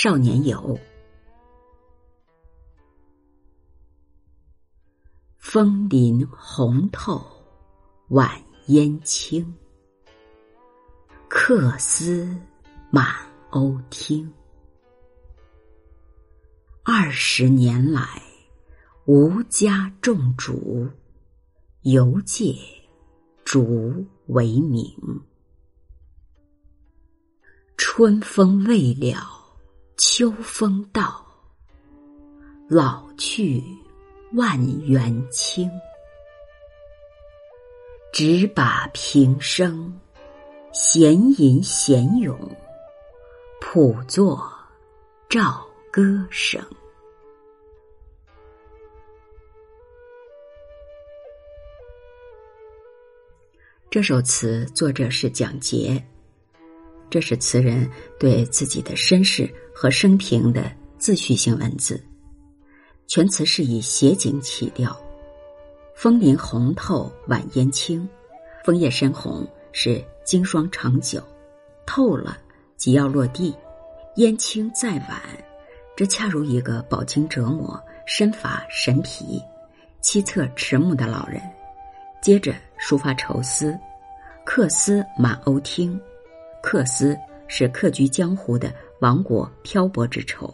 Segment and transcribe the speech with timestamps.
[0.00, 0.78] 少年游。
[5.38, 7.20] 枫林红透，
[8.10, 8.30] 晚
[8.68, 9.52] 烟轻。
[11.28, 12.32] 客思
[12.92, 13.12] 满
[13.50, 14.32] 鸥听。
[16.84, 18.22] 二十年来，
[19.06, 20.88] 吾家种竹，
[21.82, 22.54] 犹借
[23.44, 24.86] 竹为名。
[27.76, 29.37] 春风未了，
[29.98, 31.26] 秋风到，
[32.68, 33.62] 老去。
[34.34, 35.70] 万园青，
[38.12, 39.98] 只把平生
[40.70, 42.38] 闲吟闲咏，
[43.58, 44.52] 谱作
[45.30, 46.62] 赵歌声。
[53.88, 56.06] 这首词作者是蒋捷，
[57.10, 62.02] 这是词人对自己的身世和生平的自叙性文字。
[63.06, 64.94] 全词是以写景起调，
[65.94, 68.06] 枫林红透，晚烟青，
[68.62, 71.22] 枫叶深红是经霜长久，
[71.86, 72.36] 透了
[72.76, 73.54] 即要落地，
[74.16, 75.22] 烟青再晚，
[75.96, 79.40] 这恰如一个饱经折磨、身乏神疲、
[80.02, 81.40] 凄恻迟暮的老人。
[82.20, 83.78] 接着抒发愁思，
[84.44, 85.98] 客思满鸥听，
[86.62, 90.52] 客思是客居江湖的亡国漂泊之愁，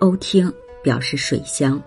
[0.00, 0.52] 鸥听。
[0.82, 1.82] 表示水乡，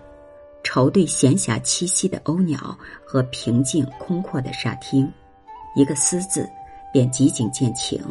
[0.64, 5.08] 愁对闲暇栖息的鸥鸟和平静空阔的沙汀，
[5.76, 6.44] 一个“思”字，
[6.92, 8.04] 便极景见情。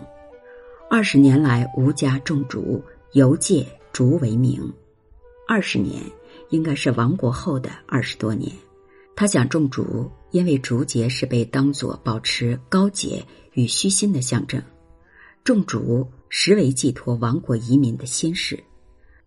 [0.89, 2.81] 二十年来，吴家种竹，
[3.11, 4.73] 犹借竹为名。
[5.45, 6.01] 二十年，
[6.51, 8.49] 应该是亡国后的二十多年。
[9.13, 13.21] 他想种竹，因为竹节是被当作保持高洁
[13.55, 14.63] 与虚心的象征。
[15.47, 18.61] 种竹实为寄托亡国遗民的心事。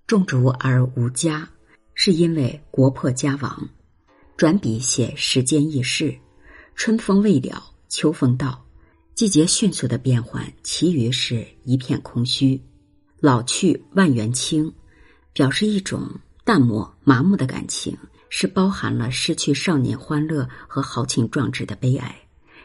[0.06, 1.48] 种竹而无家，
[1.94, 3.70] 是因为国破家亡。
[4.36, 6.14] 转笔写时间易逝，
[6.74, 8.66] 春风未了，秋风到，
[9.14, 12.60] 季节迅速的变换，其余是一片空虚。
[13.18, 14.70] 老去万园青，
[15.32, 16.06] 表示一种
[16.44, 17.96] 淡漠麻木的感情，
[18.28, 22.14] 是包含了失去少年欢乐和豪情壮志的悲哀。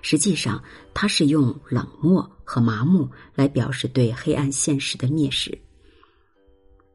[0.08, 5.58] 实际上，他是用冷漠和麻木来表示对黑暗现实的蔑视。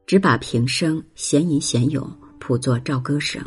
[0.05, 3.43] 只把平生闲吟闲咏谱作赵歌声，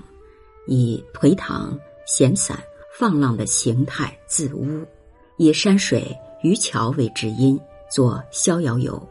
[0.66, 2.62] 以颓唐闲散
[2.98, 4.86] 放浪的形态自污，
[5.38, 7.58] 以山水渔樵为知音，
[7.90, 9.02] 作逍遥游，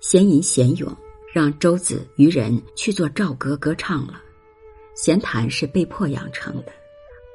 [0.00, 0.90] 闲吟闲咏，
[1.30, 4.18] 让舟子渔人去做赵歌歌唱了。
[4.94, 6.72] 闲谈是被迫养成的，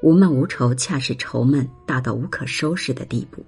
[0.01, 3.43] 无闷无愁，恰是愁闷大到无可收拾的地步。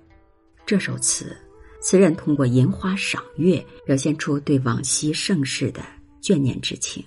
[0.66, 1.36] 这首词，
[1.82, 5.82] 词人通过吟花赏月，表现出对往昔盛世的。
[6.20, 7.02] 眷念之情。